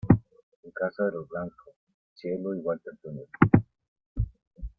[0.63, 1.75] En casa de los Blanco,
[2.15, 3.27] 'Cielo' y 'Walter Jr.